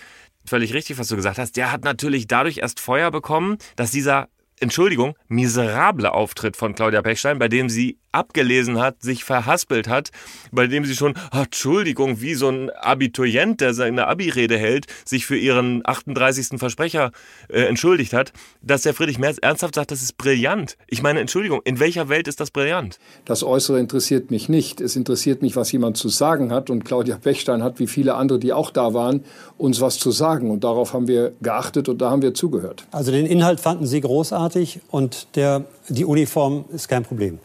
völlig 0.45 0.75
richtig, 0.75 0.99
was 0.99 1.09
du 1.09 1.17
gesagt 1.17 1.39
hast, 1.39 1.57
der 1.57 1.73
hat 1.73 1.85
natürlich 1.85 2.27
dadurch 2.27 2.59
erst 2.59 2.81
Feuer 2.81 3.11
bekommen, 3.11 3.59
dass 3.77 3.91
dieser 3.91 4.29
Entschuldigung, 4.63 5.17
miserable 5.27 6.13
Auftritt 6.13 6.57
von 6.57 6.77
Claudia 6.77 7.03
Pechstein, 7.03 7.41
bei 7.41 7.49
dem 7.49 7.69
sie 7.69 7.99
abgelesen 8.13 8.79
hat, 8.79 9.03
sich 9.03 9.25
verhaspelt 9.25 9.89
hat, 9.89 10.11
bei 10.53 10.67
dem 10.67 10.85
sie 10.85 10.95
schon, 10.95 11.15
oh, 11.35 11.39
Entschuldigung, 11.39 12.21
wie 12.21 12.35
so 12.35 12.49
ein 12.49 12.71
Abiturient, 12.71 13.61
der 13.61 13.75
seine 13.75 14.07
Abi-Rede 14.07 14.57
hält, 14.57 14.87
sich 15.05 15.27
für 15.27 15.37
ihren 15.37 15.83
38. 15.85 16.61
Versprecher 16.61 17.11
äh, 17.49 17.63
entschuldigt 17.63 18.13
hat, 18.13 18.33
dass 18.63 18.83
der 18.83 18.95
Friedrich 18.95 19.19
Merz 19.19 19.39
ernsthaft 19.39 19.75
sagt, 19.75 19.91
das 19.91 20.03
ist 20.03 20.17
brillant. 20.17 20.77
Ich 20.87 21.03
meine, 21.03 21.21
Entschuldigung, 21.21 21.61
in 21.65 21.81
welcher 21.81 22.09
Welt 22.09 22.29
ist 22.29 22.39
das 22.39 22.51
brillant? 22.51 23.01
Das 23.25 23.43
Äußere 23.43 23.81
interessiert 23.81 24.31
mich 24.31 24.49
nicht. 24.49 24.81
Es 24.81 24.95
interessiert 24.95 25.43
mich, 25.43 25.57
was 25.57 25.73
jemand 25.73 25.97
zu 25.97 26.09
sagen 26.09 26.53
hat. 26.53 26.71
Und 26.71 26.85
Claudia 26.85 27.17
Pechstein 27.17 27.65
hat, 27.65 27.81
wie 27.81 27.87
viele 27.87 28.15
andere, 28.15 28.39
die 28.39 28.53
auch 28.53 28.71
da 28.71 28.95
waren, 28.95 29.25
uns 29.59 29.81
was 29.81 29.99
zu 29.99 30.11
sagen. 30.11 30.51
Und 30.51 30.65
darauf 30.65 30.93
haben 30.93 31.09
wir 31.09 31.33
geachtet 31.41 31.89
und 31.89 31.99
da 31.99 32.11
haben 32.11 32.23
wir 32.23 32.35
zugehört. 32.35 32.85
Also 32.93 33.11
den 33.11 33.27
Inhalt 33.27 33.59
fanden 33.59 33.87
Sie 33.87 34.01
großartig 34.01 34.52
und 34.91 35.29
der, 35.37 35.65
die 35.89 36.05
Uniform 36.05 36.65
ist 36.73 36.89
kein 36.89 37.05
Problem. 37.05 37.39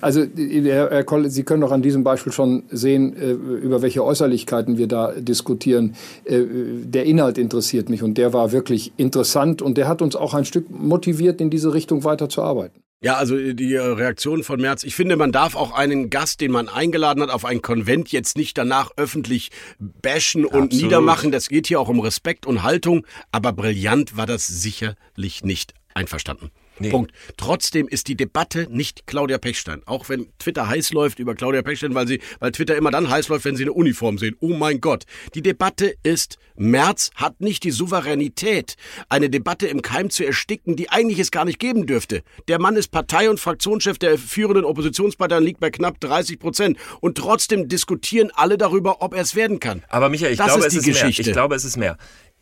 Also 0.00 0.24
Herr 0.24 1.04
Koll, 1.04 1.30
Sie 1.30 1.42
können 1.42 1.62
doch 1.62 1.72
an 1.72 1.82
diesem 1.82 2.04
Beispiel 2.04 2.32
schon 2.32 2.64
sehen, 2.70 3.16
äh, 3.16 3.30
über 3.30 3.82
welche 3.82 4.04
Äußerlichkeiten 4.04 4.76
wir 4.76 4.88
da 4.88 5.12
diskutieren. 5.12 5.96
Äh, 6.24 6.42
der 6.84 7.04
Inhalt 7.06 7.38
interessiert 7.38 7.88
mich 7.88 8.02
und 8.02 8.18
der 8.18 8.32
war 8.32 8.52
wirklich 8.52 8.92
interessant 8.98 9.62
und 9.62 9.78
der 9.78 9.88
hat 9.88 10.02
uns 10.02 10.14
auch 10.14 10.34
ein 10.34 10.44
Stück 10.44 10.70
motiviert, 10.70 11.40
in 11.40 11.50
diese 11.50 11.72
Richtung 11.72 12.04
weiterzuarbeiten. 12.04 12.82
Ja, 13.02 13.16
also 13.16 13.36
die 13.36 13.76
Reaktion 13.76 14.42
von 14.42 14.60
Merz. 14.60 14.82
Ich 14.82 14.94
finde, 14.94 15.16
man 15.16 15.30
darf 15.30 15.54
auch 15.54 15.72
einen 15.72 16.08
Gast, 16.08 16.40
den 16.40 16.50
man 16.50 16.68
eingeladen 16.68 17.22
hat, 17.22 17.30
auf 17.30 17.44
ein 17.44 17.60
Konvent 17.60 18.10
jetzt 18.10 18.38
nicht 18.38 18.56
danach 18.56 18.90
öffentlich 18.96 19.50
bashen 19.78 20.44
und 20.44 20.64
Absolut. 20.64 20.72
niedermachen. 20.72 21.30
Das 21.30 21.48
geht 21.48 21.66
hier 21.66 21.78
auch 21.78 21.88
um 21.88 22.00
Respekt 22.00 22.46
und 22.46 22.62
Haltung. 22.62 23.06
Aber 23.32 23.52
brillant 23.52 24.16
war 24.16 24.26
das 24.26 24.46
sicherlich 24.46 25.44
nicht 25.44 25.74
einverstanden. 25.96 26.50
Nee. 26.78 26.90
Punkt. 26.90 27.12
Trotzdem 27.38 27.88
ist 27.88 28.06
die 28.06 28.16
Debatte 28.16 28.68
nicht 28.70 29.06
Claudia 29.06 29.38
Pechstein. 29.38 29.82
Auch 29.86 30.10
wenn 30.10 30.26
Twitter 30.38 30.68
heiß 30.68 30.92
läuft 30.92 31.18
über 31.18 31.34
Claudia 31.34 31.62
Pechstein, 31.62 31.94
weil 31.94 32.06
sie, 32.06 32.20
weil 32.38 32.52
Twitter 32.52 32.76
immer 32.76 32.90
dann 32.90 33.08
heiß 33.08 33.28
läuft, 33.28 33.46
wenn 33.46 33.56
sie 33.56 33.64
eine 33.64 33.72
Uniform 33.72 34.18
sehen. 34.18 34.36
Oh 34.40 34.54
mein 34.54 34.82
Gott. 34.82 35.04
Die 35.34 35.40
Debatte 35.40 35.94
ist, 36.02 36.36
Merz 36.54 37.10
hat 37.14 37.40
nicht 37.40 37.64
die 37.64 37.70
Souveränität, 37.70 38.76
eine 39.08 39.30
Debatte 39.30 39.66
im 39.68 39.80
Keim 39.80 40.10
zu 40.10 40.26
ersticken, 40.26 40.76
die 40.76 40.90
eigentlich 40.90 41.18
es 41.18 41.30
gar 41.30 41.46
nicht 41.46 41.58
geben 41.58 41.86
dürfte. 41.86 42.22
Der 42.48 42.60
Mann 42.60 42.76
ist 42.76 42.88
Partei- 42.88 43.30
und 43.30 43.40
Fraktionschef 43.40 43.98
der 43.98 44.18
führenden 44.18 44.66
Oppositionsparteien, 44.66 45.44
liegt 45.44 45.60
bei 45.60 45.70
knapp 45.70 45.98
30 46.00 46.38
Prozent. 46.38 46.78
Und 47.00 47.16
trotzdem 47.16 47.68
diskutieren 47.68 48.30
alle 48.34 48.58
darüber, 48.58 49.00
ob 49.00 49.14
er 49.14 49.22
es 49.22 49.34
werden 49.34 49.60
kann. 49.60 49.82
Aber 49.88 50.10
Michael, 50.10 50.32
ich, 50.32 50.38
das 50.38 50.48
glaube, 50.48 50.60
ist 50.66 50.74
es 50.74 50.80
ist 50.80 50.84
Geschichte. 50.84 51.22
mehr. 51.22 51.28
Ich 51.28 51.32
glaube, 51.32 51.54
es 51.54 51.64
ist 51.64 51.78
mehr. 51.78 51.96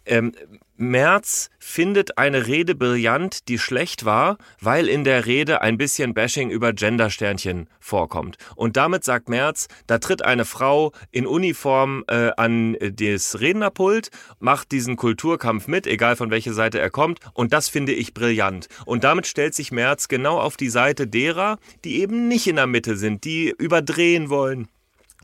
Ähm, 0.07 0.33
Merz 0.77 1.51
findet 1.61 2.19
eine 2.19 2.49
Rede 2.49 2.75
brillant, 2.75 3.49
die 3.49 3.59
schlecht 3.59 4.05
war, 4.05 4.39
weil 4.61 4.89
in 4.89 5.05
der 5.05 5.25
Rede 5.25 5.63
ein 5.63 5.79
bisschen 5.79 6.15
Bashing 6.15 6.51
über 6.51 6.73
Gendersternchen 6.73 7.69
vorkommt. 7.79 8.39
Und 8.57 8.77
damit 8.77 9.05
sagt 9.05 9.29
Merz, 9.29 9.69
da 9.87 9.99
tritt 9.99 10.25
eine 10.25 10.45
Frau 10.45 10.91
in 11.13 11.29
Uniform 11.29 12.03
äh, 12.09 12.31
an 12.37 12.77
das 12.81 13.39
Rednerpult, 13.39 14.11
macht 14.41 14.73
diesen 14.73 14.97
Kulturkampf 14.97 15.69
mit, 15.69 15.87
egal 15.87 16.17
von 16.17 16.33
welcher 16.33 16.55
Seite 16.55 16.81
er 16.81 16.91
kommt, 16.91 17.21
und 17.35 17.53
das 17.53 17.69
finde 17.69 17.93
ich 17.93 18.13
brillant. 18.13 18.67
Und 18.85 19.05
damit 19.05 19.29
stellt 19.29 19.55
sich 19.55 19.71
Merz 19.71 20.09
genau 20.09 20.41
auf 20.41 20.57
die 20.57 20.71
Seite 20.71 21.07
derer, 21.07 21.59
die 21.85 22.01
eben 22.01 22.27
nicht 22.27 22.49
in 22.49 22.57
der 22.57 22.67
Mitte 22.67 22.97
sind, 22.97 23.25
die 23.25 23.55
überdrehen 23.57 24.29
wollen 24.29 24.69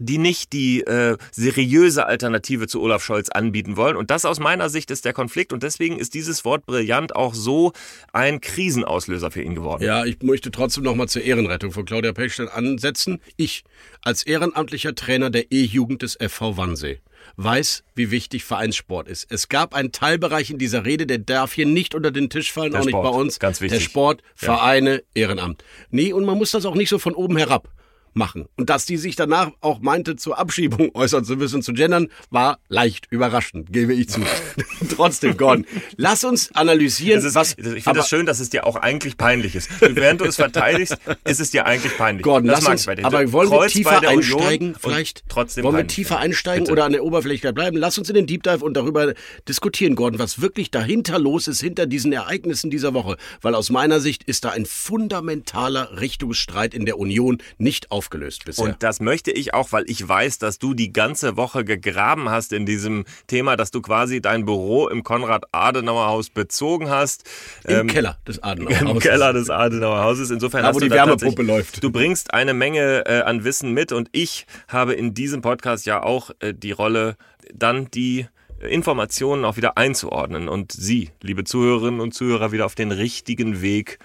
die 0.01 0.19
nicht 0.19 0.53
die 0.53 0.81
äh, 0.81 1.17
seriöse 1.31 2.07
Alternative 2.07 2.67
zu 2.67 2.81
Olaf 2.81 3.05
Scholz 3.05 3.29
anbieten 3.29 3.77
wollen. 3.77 3.97
Und 3.97 4.11
das 4.11 4.25
aus 4.25 4.41
meiner 4.41 4.69
Sicht 4.71 4.91
ist 4.91 5.05
der 5.05 5.13
Konflikt. 5.13 5.53
Und 5.53 5.63
deswegen 5.63 5.99
ist 5.99 6.15
dieses 6.15 6.45
Wort 6.45 6.67
brillant 6.67 7.15
auch 7.15 7.35
so 7.35 7.73
ein 8.13 8.41
Krisenauslöser 8.41 9.31
für 9.31 9.43
ihn 9.43 9.55
geworden. 9.55 9.85
Ja, 9.85 10.05
ich 10.05 10.23
möchte 10.23 10.51
trotzdem 10.51 10.85
noch 10.85 10.95
mal 10.97 11.07
zur 11.07 11.23
Ehrenrettung 11.23 11.71
von 11.71 11.85
Claudia 11.85 12.13
Pechstein 12.13 12.49
ansetzen. 12.49 13.21
Ich 13.37 13.63
als 14.03 14.23
ehrenamtlicher 14.25 14.95
Trainer 14.95 15.31
der 15.31 15.53
E-Jugend 15.53 16.03
des 16.03 16.17
FV 16.21 16.57
Wannsee 16.57 17.01
weiß, 17.37 17.85
wie 17.95 18.11
wichtig 18.11 18.45
Vereinssport 18.45 19.07
ist. 19.07 19.27
Es 19.31 19.49
gab 19.49 19.75
einen 19.75 19.93
Teilbereich 19.93 20.51
in 20.51 20.59
dieser 20.59 20.87
Rede, 20.87 21.07
der 21.07 21.19
darf 21.19 21.53
hier 21.53 21.67
nicht 21.67 21.95
unter 21.95 22.11
den 22.11 22.31
Tisch 22.31 22.51
fallen, 22.51 22.73
der 22.73 22.81
auch 22.81 22.89
Sport, 22.89 23.05
nicht 23.05 23.13
bei 23.13 23.19
uns. 23.19 23.39
Ganz 23.39 23.61
wichtig. 23.61 23.79
Der 23.79 23.85
Sport, 23.85 24.23
Ja. 24.23 24.57
Vereine, 24.57 25.03
Ehrenamt. 25.15 25.63
Nee, 25.91 26.13
und 26.15 26.25
man 26.25 26.39
muss 26.39 26.51
das 26.51 26.65
auch 26.65 26.75
nicht 26.75 26.89
so 26.89 26.99
von 26.99 27.15
oben 27.15 27.37
herab 27.37 27.69
machen. 28.15 28.47
Und 28.57 28.71
dass 28.71 28.87
die 28.87 28.97
sich 28.97 29.17
danach 29.17 29.51
auch 29.61 29.81
meinte, 29.81 30.17
zur 30.17 30.39
Abschiebung 30.39 30.91
äußern 30.95 31.25
zu 31.25 31.37
müssen, 31.37 31.63
zu 31.63 31.73
gendern, 31.73 32.09
war 32.31 32.59
leicht 32.69 33.07
überraschend, 33.11 33.73
gebe 33.73 33.95
ich 33.95 34.09
zu. 34.09 34.21
Trotzdem, 34.97 35.37
Gordon, 35.37 35.67
lass 35.97 36.25
uns 36.25 36.55
analysieren, 36.55 37.19
Es 37.19 37.25
ist, 37.25 37.35
was... 37.35 37.57
ich 37.59 37.85
finde 37.85 38.01
das 38.01 38.09
schön, 38.09 38.27
dass 38.27 38.41
es 38.41 38.51
dir 38.51 38.67
auch 38.67 38.77
eigentlich 38.77 39.17
peinlich 39.17 39.55
ist. 39.55 39.71
Während 39.81 40.21
du 40.21 40.25
es 40.25 40.37
verteidigst, 40.37 40.97
ist 41.25 41.41
es 41.41 41.51
dir 41.51 41.67
eigentlich 41.67 41.97
peinlich. 41.97 42.23
Gordon, 42.23 42.49
das 42.49 42.63
lass 42.63 42.71
uns, 42.71 42.87
bei 42.87 42.95
dir. 42.95 43.05
aber 43.05 43.33
wollen 43.33 43.51
wir 43.51 43.67
tiefer 43.69 44.01
einsteigen 44.07 44.75
vielleicht? 44.79 45.25
Trotzdem 45.29 45.65
wollen 45.65 45.77
wir 45.77 45.87
tiefer 45.87 46.19
einsteigen 46.19 46.65
Bitte. 46.65 46.73
oder 46.73 46.85
an 46.85 46.93
der 46.93 47.05
Oberfläche 47.05 47.53
bleiben? 47.53 47.77
Lass 47.77 47.99
uns 47.99 48.09
in 48.09 48.15
den 48.15 48.27
Deep 48.27 48.43
Dive 48.43 48.65
und 48.65 48.75
darüber 48.75 49.15
diskutieren, 49.49 49.95
Gordon, 49.95 50.19
was 50.19 50.41
wirklich 50.41 50.71
dahinter 50.71 51.19
los 51.19 51.49
ist, 51.49 51.61
hinter 51.61 51.87
diesen 51.87 52.13
Ereignissen 52.13 52.71
dieser 52.71 52.95
Woche. 52.95 53.17
Weil 53.41 53.55
aus 53.55 53.71
meiner 53.71 54.01
Sicht 54.01 54.25
ist 54.25 54.45
da 54.45 54.51
ein 54.51 54.67
fundamentaler 54.67 56.01
Richtungsstreit 56.01 56.75
in 56.75 56.87
der 56.87 56.99
Union 56.99 57.39
nicht 57.59 57.91
aufgelöst 58.01 58.47
bisher. 58.47 58.65
Und 58.65 58.83
das 58.83 59.01
möchte 59.01 59.31
ich 59.31 59.53
auch, 59.53 59.73
weil 59.73 59.85
ich 59.87 60.09
weiß, 60.09 60.39
dass 60.39 60.59
du 60.59 60.73
die 60.73 60.91
ganze 60.91 61.37
Woche 61.37 61.67
gegraben 61.67 62.31
hast 62.31 62.55
in 62.55 62.65
diesem 62.65 63.05
Thema, 63.27 63.57
dass 63.57 63.71
du 63.71 63.83
quasi 63.83 64.23
dein 64.23 64.47
Büro 64.47 64.89
im 64.89 65.05
Konrad-Adenauer-Haus 65.05 66.31
bezogen 66.31 66.89
hast. 66.89 67.29
Im 67.65 67.89
Keller 67.89 68.17
des 68.27 68.43
Adenauer 68.43 68.81
Im. 68.81 68.99
Keller 69.01 69.35
des 69.35 69.51
Adenauer 69.51 70.03
Hauses. 70.03 70.31
Insofern 70.31 70.63
Da, 70.63 70.69
hast 70.69 70.77
wo 70.77 70.81
du 70.81 70.87
die 70.87 70.93
Wärmepumpe 70.93 71.43
läuft. 71.43 71.85
Du 71.85 71.93
bringst 71.93 72.33
eine 72.33 72.55
Menge 72.55 73.05
äh, 73.05 73.21
an 73.21 73.45
Wissen 73.45 73.73
mit 73.73 73.93
und 73.93 74.09
ich 74.13 74.47
habe 74.67 74.95
in 74.95 75.13
diesem 75.13 75.43
Podcast 75.43 75.85
ja 75.85 76.03
auch 76.03 76.31
äh, 76.41 76.55
die 76.55 76.73
Rolle, 76.73 77.17
dann 77.53 77.91
die 77.91 78.27
Informationen 78.61 79.45
auch 79.45 79.57
wieder 79.57 79.77
einzuordnen 79.77 80.49
und 80.49 80.73
Sie, 80.73 81.11
liebe 81.23 81.45
Zuhörerinnen 81.45 82.01
und 82.01 82.13
Zuhörer, 82.13 82.53
wieder 82.53 82.67
auf 82.67 82.75
den 82.75 82.93
richtigen 82.93 83.63
Weg 83.63 83.99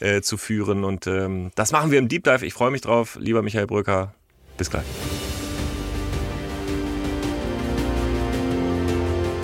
äh, 0.00 0.22
zu 0.22 0.36
führen. 0.36 0.84
Und 0.84 1.06
ähm, 1.06 1.50
das 1.54 1.72
machen 1.72 1.90
wir 1.90 1.98
im 1.98 2.08
Deep 2.08 2.24
Dive. 2.24 2.44
Ich 2.44 2.54
freue 2.54 2.70
mich 2.70 2.80
drauf. 2.80 3.18
Lieber 3.20 3.42
Michael 3.42 3.66
Brücker, 3.66 4.14
bis 4.56 4.70
gleich. 4.70 4.86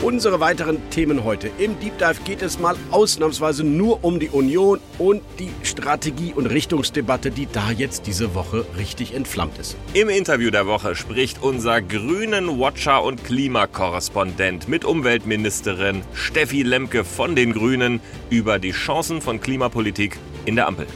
Unsere 0.04 0.38
weiteren 0.38 0.90
Themen 0.90 1.24
heute. 1.24 1.50
Im 1.56 1.80
Deep 1.80 1.96
Dive 1.96 2.22
geht 2.26 2.42
es 2.42 2.58
mal 2.58 2.76
ausnahmsweise 2.90 3.64
nur 3.64 4.04
um 4.04 4.20
die 4.20 4.28
Union 4.28 4.78
und 4.98 5.22
die 5.38 5.48
Strategie- 5.62 6.34
und 6.34 6.44
Richtungsdebatte, 6.44 7.30
die 7.30 7.48
da 7.50 7.70
jetzt 7.70 8.06
diese 8.06 8.34
Woche 8.34 8.66
richtig 8.76 9.14
entflammt 9.14 9.56
ist. 9.56 9.78
Im 9.94 10.10
Interview 10.10 10.50
der 10.50 10.66
Woche 10.66 10.94
spricht 10.94 11.42
unser 11.42 11.80
grünen 11.80 12.60
Watcher 12.60 13.02
und 13.02 13.24
Klimakorrespondent 13.24 14.68
mit 14.68 14.84
Umweltministerin 14.84 16.02
Steffi 16.12 16.62
Lemke 16.62 17.02
von 17.02 17.34
den 17.34 17.54
Grünen 17.54 18.00
über 18.28 18.58
die 18.58 18.72
Chancen 18.72 19.22
von 19.22 19.40
Klimapolitik 19.40 20.18
in 20.44 20.56
der 20.56 20.66
Ampel. 20.66 20.86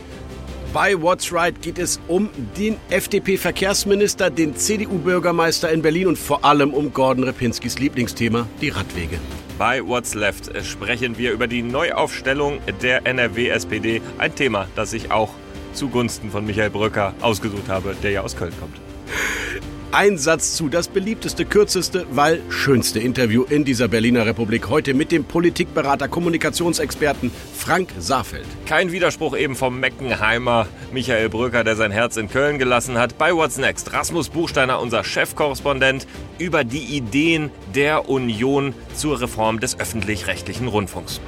Bei 0.75 1.01
What's 1.01 1.33
Right 1.33 1.61
geht 1.63 1.79
es 1.79 1.99
um 2.09 2.29
den 2.59 2.77
FDP-Verkehrsminister, 2.91 4.29
den 4.29 4.55
CDU-Bürgermeister 4.55 5.73
in 5.73 5.81
Berlin 5.81 6.09
und 6.09 6.19
vor 6.19 6.45
allem 6.45 6.75
um 6.75 6.93
Gordon 6.93 7.25
Repinskis 7.25 7.79
Lieblingsthema, 7.79 8.47
die 8.61 8.69
Radwege. 8.69 9.19
Bei 9.57 9.83
What's 9.83 10.15
Left 10.15 10.51
sprechen 10.67 11.17
wir 11.17 11.33
über 11.33 11.47
die 11.47 11.63
Neuaufstellung 11.63 12.61
der 12.83 13.07
NRW-SPD, 13.07 14.03
ein 14.19 14.35
Thema, 14.35 14.69
das 14.77 14.93
ich 14.93 15.11
auch 15.11 15.31
zugunsten 15.73 16.31
von 16.31 16.45
Michael 16.45 16.71
Brücker 16.71 17.15
ausgesucht 17.23 17.69
habe, 17.69 17.97
der 18.03 18.11
ja 18.11 18.21
aus 18.21 18.37
Köln 18.37 18.53
kommt. 18.61 18.77
Ein 19.91 20.19
Satz 20.19 20.55
zu, 20.55 20.69
das 20.69 20.87
beliebteste, 20.87 21.47
kürzeste, 21.47 22.07
weil 22.11 22.43
schönste 22.51 23.01
Interview 23.01 23.45
in 23.45 23.65
dieser 23.65 23.89
Berliner 23.89 24.27
Republik. 24.27 24.69
Heute 24.69 24.93
mit 24.93 25.11
dem 25.11 25.25
Politikberater, 25.25 26.09
Kommunikationsexperten 26.09 27.31
Frank 27.57 27.89
Saarfeld. 27.99 28.45
Kein 28.67 28.93
Widerspruch 28.93 29.35
eben 29.35 29.57
vom 29.57 29.81
Meckenheimer 29.81 30.69
Michael 30.93 31.31
Brücker, 31.31 31.65
der 31.65 31.75
sein 31.75 31.91
Herz 31.91 32.19
in 32.19 32.29
Köln 32.29 32.59
gelassen 32.59 32.99
hat. 32.99 33.17
Bei 33.17 33.35
What's 33.35 33.57
Next 33.57 33.95
Rasmus 33.95 34.29
Buchsteiner, 34.29 34.79
unser 34.79 35.05
Chefkorrespondent, 35.05 36.07
über 36.39 36.65
die 36.65 36.85
Ideen 36.85 37.51
der 37.75 38.11
Union 38.11 38.75
zur 38.95 39.23
Reform 39.23 39.59
des 39.59 39.81
öffentlich-rechtlichen 39.81 40.69
Rundfunks. 40.69 41.19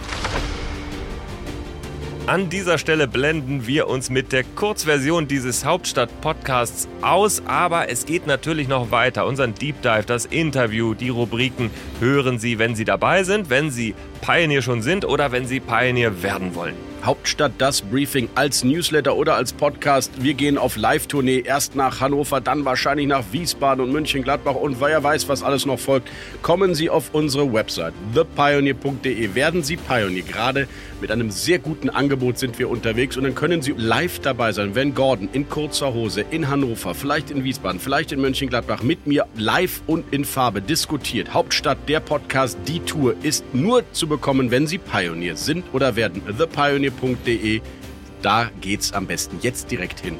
An 2.30 2.48
dieser 2.48 2.78
Stelle 2.78 3.08
blenden 3.08 3.66
wir 3.66 3.88
uns 3.88 4.08
mit 4.08 4.30
der 4.30 4.44
Kurzversion 4.44 5.26
dieses 5.26 5.64
Hauptstadt-Podcasts 5.64 6.86
aus, 7.02 7.42
aber 7.44 7.90
es 7.90 8.06
geht 8.06 8.28
natürlich 8.28 8.68
noch 8.68 8.92
weiter. 8.92 9.26
Unseren 9.26 9.52
Deep 9.56 9.82
Dive, 9.82 10.04
das 10.06 10.26
Interview, 10.26 10.94
die 10.94 11.08
Rubriken 11.08 11.72
hören 11.98 12.38
Sie, 12.38 12.60
wenn 12.60 12.76
Sie 12.76 12.84
dabei 12.84 13.24
sind, 13.24 13.50
wenn 13.50 13.72
Sie 13.72 13.96
Pioneer 14.20 14.62
schon 14.62 14.80
sind 14.80 15.04
oder 15.04 15.32
wenn 15.32 15.48
Sie 15.48 15.58
Pioneer 15.58 16.22
werden 16.22 16.54
wollen. 16.54 16.89
Hauptstadt 17.04 17.52
das 17.58 17.82
Briefing 17.82 18.28
als 18.34 18.62
Newsletter 18.62 19.16
oder 19.16 19.34
als 19.34 19.52
Podcast. 19.52 20.12
Wir 20.22 20.34
gehen 20.34 20.58
auf 20.58 20.76
Live-Tournee 20.76 21.40
erst 21.40 21.74
nach 21.74 22.00
Hannover, 22.00 22.40
dann 22.40 22.64
wahrscheinlich 22.64 23.06
nach 23.06 23.24
Wiesbaden 23.32 23.82
und 23.84 23.92
München-Gladbach 23.92 24.54
und 24.54 24.80
wer 24.80 25.02
weiß, 25.02 25.28
was 25.28 25.42
alles 25.42 25.64
noch 25.64 25.78
folgt. 25.78 26.10
Kommen 26.42 26.74
Sie 26.74 26.90
auf 26.90 27.10
unsere 27.12 27.52
Website 27.52 27.94
thepioneer.de. 28.14 29.34
Werden 29.34 29.62
Sie 29.62 29.76
Pioneer. 29.76 30.22
Gerade 30.22 30.68
mit 31.00 31.10
einem 31.10 31.30
sehr 31.30 31.58
guten 31.58 31.88
Angebot 31.88 32.38
sind 32.38 32.58
wir 32.58 32.68
unterwegs 32.68 33.16
und 33.16 33.24
dann 33.24 33.34
können 33.34 33.62
Sie 33.62 33.72
live 33.76 34.18
dabei 34.18 34.52
sein, 34.52 34.74
wenn 34.74 34.94
Gordon 34.94 35.28
in 35.32 35.48
kurzer 35.48 35.94
Hose 35.94 36.24
in 36.30 36.48
Hannover, 36.48 36.94
vielleicht 36.94 37.30
in 37.30 37.44
Wiesbaden, 37.44 37.80
vielleicht 37.80 38.12
in 38.12 38.20
Mönchengladbach 38.20 38.82
mit 38.82 39.06
mir 39.06 39.26
live 39.36 39.82
und 39.86 40.12
in 40.12 40.24
Farbe 40.24 40.60
diskutiert. 40.60 41.32
Hauptstadt 41.32 41.78
der 41.88 42.00
Podcast, 42.00 42.58
die 42.66 42.80
Tour 42.80 43.14
ist 43.22 43.44
nur 43.54 43.84
zu 43.92 44.06
bekommen, 44.06 44.50
wenn 44.50 44.66
Sie 44.66 44.78
Pioneer 44.78 45.36
sind 45.36 45.64
oder 45.72 45.96
werden. 45.96 46.22
thepioneer.de. 46.90 47.60
Da 48.22 48.50
geht's 48.60 48.92
am 48.92 49.06
besten 49.06 49.38
jetzt 49.40 49.70
direkt 49.70 50.00
hin. 50.00 50.18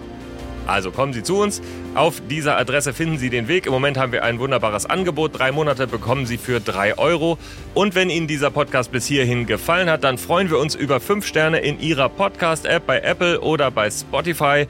Also 0.67 0.91
kommen 0.91 1.12
Sie 1.12 1.23
zu 1.23 1.39
uns. 1.39 1.61
Auf 1.95 2.23
dieser 2.31 2.57
Adresse 2.57 2.93
finden 2.93 3.19
Sie 3.19 3.29
den 3.29 3.49
Weg. 3.49 3.67
Im 3.67 3.73
Moment 3.73 3.99
haben 3.99 4.12
wir 4.12 4.23
ein 4.23 4.39
wunderbares 4.39 4.87
Angebot. 4.87 5.39
Drei 5.39 5.53
Monate 5.53 5.87
bekommen 5.87 6.27
Sie 6.27 6.39
für 6.39 6.61
drei 6.61 6.97
Euro. 6.97 7.39
Und 7.75 7.95
wenn 7.95 8.09
Ihnen 8.09 8.29
dieser 8.29 8.50
Podcast 8.50 8.93
bis 8.93 9.07
hierhin 9.07 9.47
gefallen 9.47 9.91
hat, 9.91 10.05
dann 10.05 10.17
freuen 10.17 10.49
wir 10.49 10.59
uns 10.59 10.75
über 10.75 11.00
fünf 11.00 11.27
Sterne 11.27 11.59
in 11.59 11.81
Ihrer 11.81 12.09
Podcast-App 12.09 12.87
bei 12.87 13.00
Apple 13.00 13.41
oder 13.41 13.71
bei 13.71 13.91
Spotify 13.91 14.67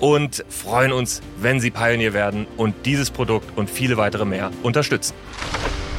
und 0.00 0.44
freuen 0.48 0.92
uns, 0.92 1.22
wenn 1.38 1.60
Sie 1.60 1.70
Pioneer 1.70 2.12
werden 2.12 2.46
und 2.56 2.74
dieses 2.84 3.10
Produkt 3.10 3.56
und 3.56 3.70
viele 3.70 3.96
weitere 3.96 4.24
mehr 4.24 4.50
unterstützen. 4.62 5.14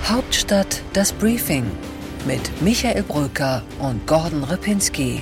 Hauptstadt 0.04 0.82
das 0.94 1.14
Briefing 1.14 1.64
mit 2.28 2.62
Michael 2.62 3.04
Brücker 3.04 3.64
und 3.80 4.06
Gordon 4.06 4.44
Ripinski. 4.44 5.22